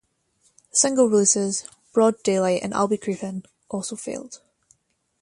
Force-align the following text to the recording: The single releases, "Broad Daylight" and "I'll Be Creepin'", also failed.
The 0.71 0.77
single 0.77 1.09
releases, 1.09 1.63
"Broad 1.93 2.23
Daylight" 2.23 2.63
and 2.63 2.73
"I'll 2.73 2.87
Be 2.87 2.97
Creepin'", 2.97 3.43
also 3.69 3.95
failed. 3.95 4.41